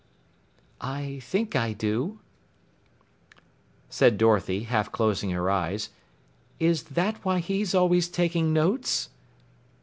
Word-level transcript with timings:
"I 0.81 1.19
think 1.19 1.55
I 1.55 1.73
do," 1.73 2.17
said 3.87 4.17
Dorothy, 4.17 4.63
half 4.63 4.91
closing 4.91 5.29
her 5.29 5.47
eyes. 5.51 5.89
"Is 6.59 6.81
that 6.97 7.23
why 7.23 7.37
he's 7.37 7.75
always 7.75 8.07
taking 8.07 8.51
notes?" 8.51 9.09